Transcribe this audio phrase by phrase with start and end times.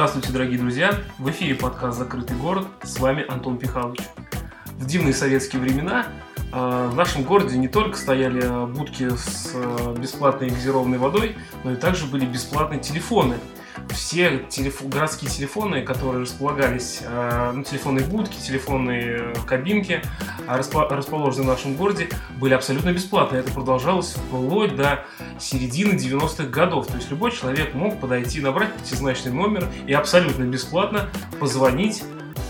[0.00, 0.94] Здравствуйте, дорогие друзья!
[1.18, 2.66] В эфире подкаст «Закрытый город».
[2.82, 4.00] С вами Антон Пихалович.
[4.78, 6.06] В дивные советские времена
[6.54, 11.76] э, в нашем городе не только стояли будки с э, бесплатной газированной водой, но и
[11.76, 13.36] также были бесплатные телефоны–
[13.90, 14.82] все телеф...
[14.86, 20.02] городские телефоны, которые располагались, э, ну, телефонные будки, телефонные кабинки,
[20.46, 23.40] а расположенные в нашем городе, были абсолютно бесплатные.
[23.40, 25.04] Это продолжалось вплоть до
[25.38, 26.86] середины 90-х годов.
[26.86, 31.08] То есть любой человек мог подойти, набрать пятизначный номер и абсолютно бесплатно
[31.38, 32.02] позвонить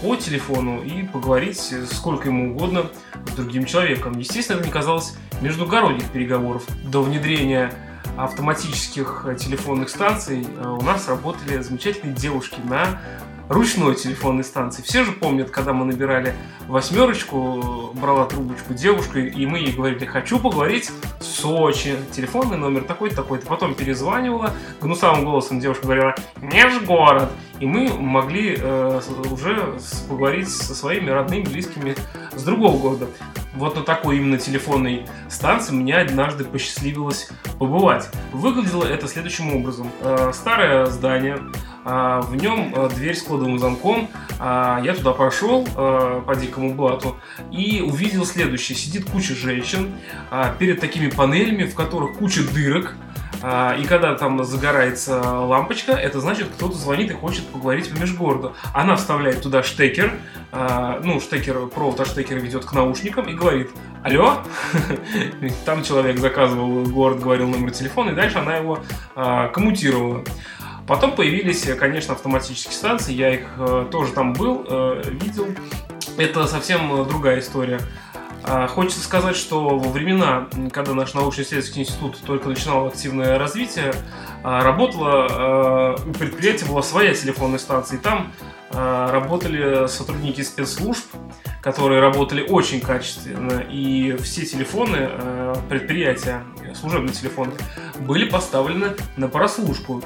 [0.03, 2.87] по телефону и поговорить сколько ему угодно
[3.31, 4.19] с другим человеком.
[4.19, 6.65] Естественно, это не казалось междугородних переговоров.
[6.85, 7.73] До внедрения
[8.25, 13.01] автоматических э, телефонных станций э, у нас работали замечательные девушки на
[13.49, 14.81] ручной телефонной станции.
[14.83, 16.35] Все же помнят, когда мы набирали
[16.69, 21.97] восьмерочку, брала трубочку девушка, и мы ей говорили, хочу поговорить с Сочи.
[22.13, 23.47] Телефонный номер такой-то, такой-то.
[23.47, 27.31] Потом перезванивала, гнусавым голосом девушка говорила, не ж город.
[27.59, 31.97] И мы могли э, уже поговорить со своими родными, близкими
[32.35, 33.07] с другого города.
[33.55, 38.09] Вот на такой именно телефонной станции мне однажды посчастливилось побывать.
[38.33, 39.91] Выглядело это следующим образом.
[40.01, 41.39] Э, старое здание,
[41.85, 44.09] э, в нем э, дверь с кодовым замком.
[44.39, 47.17] Я туда прошел по дикому блату
[47.53, 48.75] и увидел следующее.
[48.75, 49.93] Сидит куча женщин
[50.59, 52.97] перед такими панелями, в которых куча дырок,
[53.43, 58.55] а, и когда там загорается лампочка, это значит, кто-то звонит и хочет поговорить по межгороду.
[58.75, 60.13] Она вставляет туда штекер,
[60.53, 63.71] а, ну, штекер, провод от штекера ведет к наушникам и говорит,
[64.03, 64.39] алло,
[65.65, 68.81] там человек заказывал город, говорил номер телефона, и дальше она его
[69.15, 70.25] а, коммутировала.
[70.87, 75.47] Потом появились, конечно, автоматические станции, я их э, тоже там был, э, видел.
[76.17, 77.79] Это совсем другая история.
[78.43, 83.93] А, хочется сказать, что во времена, когда наш научно-исследовательский институт только начинал активное развитие,
[84.43, 88.33] а, работала, а, у предприятия была своя телефонная станция, и там
[88.73, 91.05] работали сотрудники спецслужб,
[91.61, 95.11] которые работали очень качественно, и все телефоны
[95.69, 96.45] предприятия,
[96.81, 97.51] служебные телефоны,
[97.99, 100.05] были поставлены на прослушку.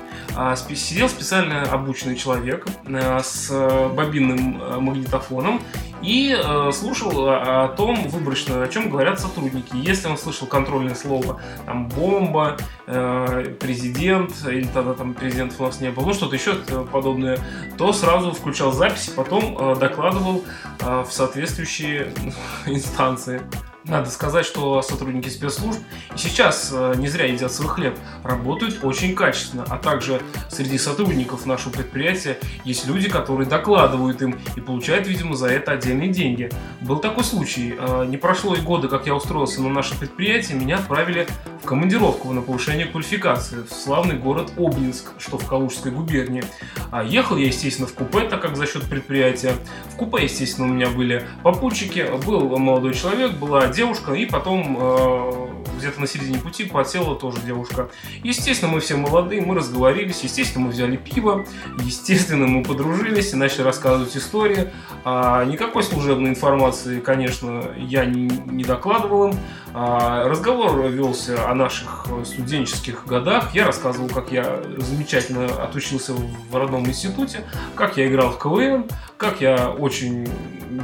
[0.75, 3.51] Сидел специально обученный человек с
[3.95, 5.61] бобинным магнитофоном
[6.05, 9.75] и э, слушал о, том выборочно, о чем говорят сотрудники.
[9.75, 12.57] Если он слышал контрольное слово, там, бомба,
[12.87, 16.55] э, президент, или тогда там президентов у нас не было, ну что-то еще
[16.93, 17.39] подобное,
[17.79, 20.45] то сразу включал запись потом э, докладывал
[20.81, 22.13] э, в соответствующие
[22.67, 23.41] инстанции.
[23.87, 25.79] Надо сказать, что сотрудники спецслужб
[26.15, 31.45] и сейчас э, не зря едят свой хлеб, работают очень качественно, а также среди сотрудников
[31.45, 36.51] нашего предприятия есть люди, которые докладывают им и получают, видимо, за это отдельные деньги.
[36.81, 37.75] Был такой случай.
[37.79, 41.27] Э, не прошло и года, как я устроился на наше предприятие, меня отправили
[41.63, 46.45] в командировку на повышение квалификации в славный город Обнинск, что в Калужской губернии.
[46.91, 49.55] А ехал я, естественно, в купе, так как за счет предприятия.
[49.91, 55.55] В купе, естественно, у меня были попутчики, был молодой человек, была девушка, и потом э,
[55.79, 57.91] где-то на середине пути подсела тоже девушка.
[58.23, 61.45] Естественно, мы все молодые, мы разговорились, естественно, мы взяли пиво,
[61.81, 64.73] естественно, мы подружились и начали рассказывать истории.
[65.05, 69.37] А, никакой служебной информации, конечно, я не, не докладывал им.
[69.75, 73.55] А, разговор велся о наших студенческих годах.
[73.55, 78.87] Я рассказывал, как я замечательно отучился в родном институте, как я играл в КВН,
[79.17, 80.29] как я очень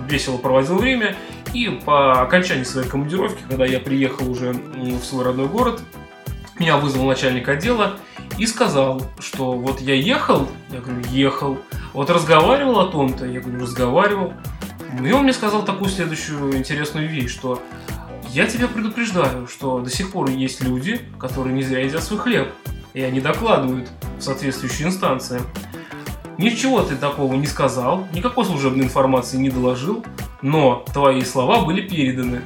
[0.09, 1.17] весело проводил время.
[1.53, 5.83] И по окончании своей командировки, когда я приехал уже в свой родной город,
[6.59, 7.97] меня вызвал начальник отдела
[8.39, 11.59] и сказал, что вот я ехал, я говорю, ехал,
[11.93, 14.33] вот разговаривал о том-то, я говорю, разговаривал.
[15.03, 17.63] И он мне сказал такую следующую интересную вещь, что
[18.29, 22.53] я тебя предупреждаю, что до сих пор есть люди, которые не зря едят свой хлеб,
[22.93, 25.41] и они докладывают в соответствующие инстанции.
[26.39, 30.05] Ничего ты такого не сказал, никакой служебной информации не доложил,
[30.43, 32.43] но твои слова были переданы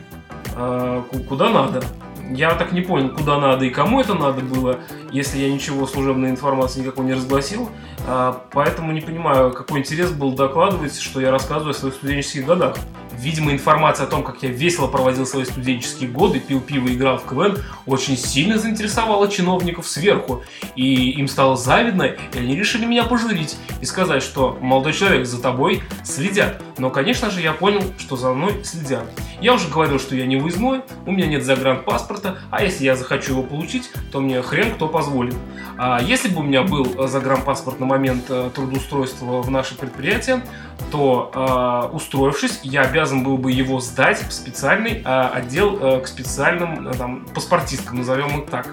[0.56, 1.82] э, куда надо.
[2.30, 4.80] Я так не понял, куда надо и кому это надо было,
[5.12, 7.68] если я ничего служебной информации никакой не разгласил.
[8.06, 12.76] Э, поэтому не понимаю, какой интерес был докладывать, что я рассказываю о своих студенческих годах.
[13.24, 17.16] Видимо, информация о том, как я весело проводил свои студенческие годы, пил пиво и играл
[17.16, 17.56] в КВН,
[17.86, 20.42] очень сильно заинтересовала чиновников сверху.
[20.76, 25.40] И им стало завидно, и они решили меня пожурить и сказать, что молодой человек за
[25.40, 26.60] тобой следят.
[26.76, 29.06] Но, конечно же, я понял, что за мной следят.
[29.40, 33.32] Я уже говорил, что я не выездной, у меня нет загранпаспорта, а если я захочу
[33.32, 35.34] его получить, то мне хрен кто позволит.
[35.78, 40.42] А если бы у меня был загранпаспорт на момент э, трудоустройства в наше предприятие,
[40.90, 46.00] то, э, устроившись, я обязан обязан был бы его сдать в специальный а, отдел а,
[46.00, 48.68] к специальным а, там, паспортисткам, назовем их так.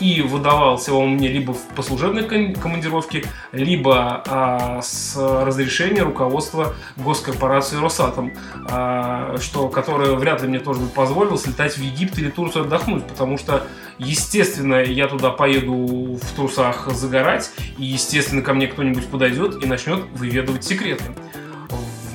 [0.00, 8.32] И выдавался он мне либо по служебной командировке, либо а, с разрешения руководства госкорпорации Росатом,
[8.68, 13.04] а, что, которое вряд ли мне тоже бы позволило слетать в Египет или Турцию отдохнуть,
[13.06, 13.66] потому что,
[13.98, 20.04] естественно, я туда поеду в трусах загорать, и, естественно, ко мне кто-нибудь подойдет и начнет
[20.14, 21.04] выведывать секреты.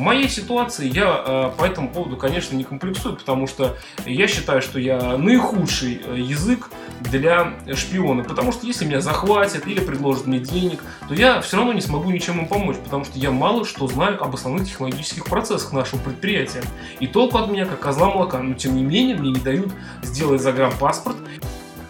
[0.02, 3.78] Моей ситуации я э, по этому поводу, конечно, не комплексую, потому что
[4.08, 6.72] я считаю, что я наихудший э, язык
[7.02, 8.24] для шпиона.
[8.24, 12.10] Потому что если меня захватят или предложат мне денег, то я все равно не смогу
[12.10, 16.64] ничем им помочь, потому что я мало что знаю об основных технологических процессах нашего предприятия.
[17.00, 19.72] И толку от меня, как козла молока, но тем не менее мне не дают
[20.02, 21.18] сделать загранпаспорт.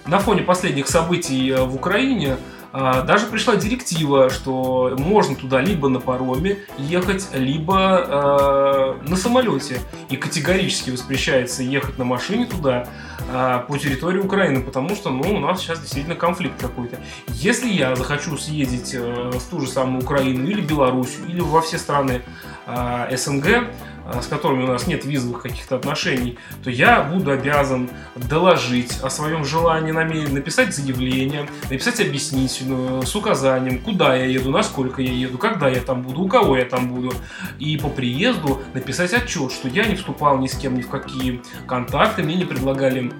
[0.06, 2.36] На фоне последних событий э, в Украине
[2.74, 9.82] даже пришла директива, что можно туда либо на пароме ехать, либо э, на самолете.
[10.10, 12.88] И категорически воспрещается ехать на машине туда
[13.28, 17.00] э, по территории Украины, потому что ну, у нас сейчас действительно конфликт какой-то.
[17.28, 21.78] Если я захочу съездить э, в ту же самую Украину или Белоруссию, или во все
[21.78, 22.22] страны
[22.68, 23.68] э, СНГ,
[24.20, 29.46] с которыми у нас нет визовых каких-то отношений, то я буду обязан доложить о своем
[29.46, 35.70] желании, намерении, написать заявление, написать объяснительную с указанием, куда я еду, насколько я еду, когда
[35.70, 37.14] я там буду, у кого я там буду.
[37.60, 41.42] И по приезду написать отчет, что я не вступал ни с кем ни в какие
[41.68, 43.12] контакты, мне не предлагали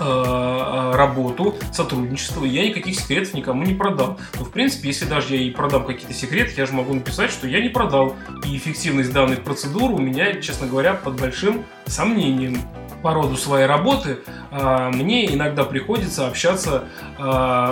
[0.00, 4.18] Э, э, работу, сотрудничество, я никаких секретов никому не продал.
[4.38, 7.46] Но, в принципе, если даже я и продам какие-то секреты, я же могу написать, что
[7.46, 8.16] я не продал.
[8.46, 12.62] И эффективность данной процедуры у меня, честно говоря, под большим сомнением.
[13.02, 14.20] По роду своей работы
[14.50, 16.84] э, мне иногда приходится общаться,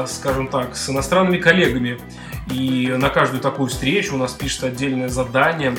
[0.07, 1.99] скажем так, с иностранными коллегами.
[2.53, 5.75] И на каждую такую встречу у нас пишется отдельное задание,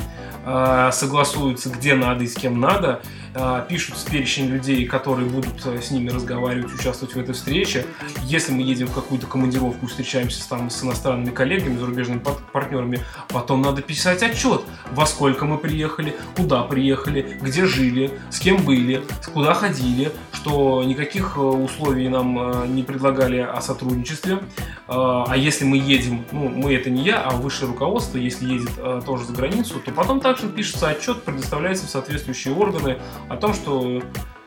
[0.92, 3.01] согласуется, где надо и с кем надо.
[3.36, 7.86] А, пишут с перечень людей, которые будут э, с ними разговаривать, участвовать в этой встрече.
[8.24, 12.22] Если мы едем в какую-то командировку, встречаемся там с иностранными коллегами, зарубежными
[12.52, 14.62] партнерами, потом надо писать отчет,
[14.92, 21.36] во сколько мы приехали, куда приехали, где жили, с кем были, куда ходили, что никаких
[21.36, 24.39] э, условий нам э, не предлагали о сотрудничестве.
[24.88, 29.25] А если мы едем, ну, мы это не я, а высшее руководство, если едет тоже
[29.25, 32.97] за границу, то потом также пишется отчет, предоставляется в соответствующие органы,
[33.27, 34.01] о том, что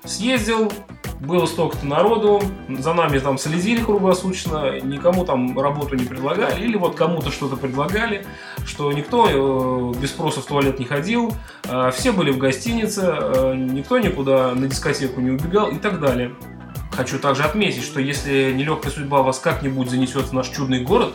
[0.04, 0.72] съездил,
[1.22, 6.96] было столько-то народу, за нами там следили круглосуточно, никому там работу не предлагали, или вот
[6.96, 8.26] кому-то что-то предлагали,
[8.66, 11.34] что никто э, без спроса в туалет не ходил,
[11.64, 16.34] э, все были в гостинице, э, никто никуда на дискотеку не убегал и так далее.
[16.90, 21.14] Хочу также отметить, что если нелегкая судьба вас как-нибудь занесет в наш чудный город,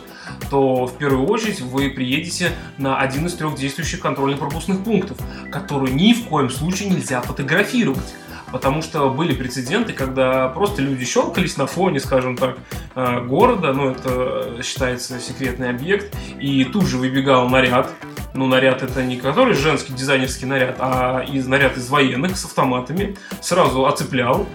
[0.50, 5.18] то в первую очередь вы приедете на один из трех действующих контрольно-пропускных пунктов,
[5.52, 8.14] который ни в коем случае нельзя фотографировать.
[8.52, 12.58] Потому что были прецеденты, когда просто люди щелкались на фоне, скажем так,
[12.94, 17.90] э, города, ну это считается секретный объект, и тут же выбегал наряд,
[18.34, 23.16] ну, наряд это не который женский дизайнерский наряд, а из наряд из военных с автоматами,
[23.40, 24.46] сразу оцеплял,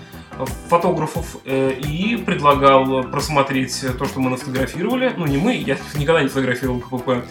[0.70, 5.14] фотографов э, и предлагал просмотреть то, что мы нафотографировали.
[5.16, 7.26] Ну, не мы, я никогда не фотографировал КПП.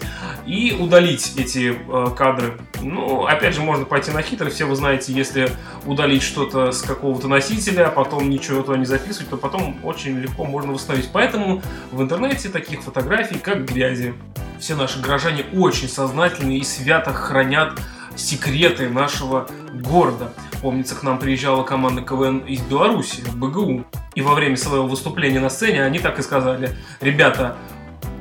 [0.45, 2.57] И удалить эти э, кадры.
[2.81, 4.49] Ну, опять же, можно пойти на хитро.
[4.49, 5.49] Все вы знаете, если
[5.85, 10.45] удалить что-то с какого-то носителя, а потом ничего туда не записывать, то потом очень легко
[10.45, 11.09] можно восстановить.
[11.11, 14.13] Поэтому в интернете таких фотографий, как грязи.
[14.59, 17.79] Все наши горожане очень сознательные и свято хранят
[18.15, 20.33] секреты нашего города.
[20.63, 23.83] Помнится, к нам приезжала команда КВН из Беларуси, БГУ.
[24.15, 27.57] И во время своего выступления на сцене они так и сказали, ребята,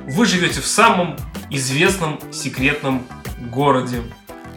[0.08, 1.14] вы живете в самом
[1.50, 3.06] известном секретном
[3.52, 4.02] городе.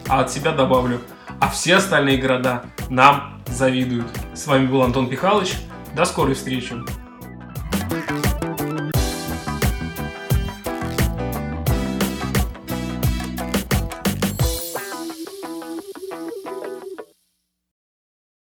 [0.08, 1.00] А от себя добавлю,
[1.40, 4.08] а все остальные города нам завидуют.
[4.34, 5.52] С вами был Антон Пихалыч.
[5.94, 6.74] До скорой встречи.
[7.88, 8.35] thank you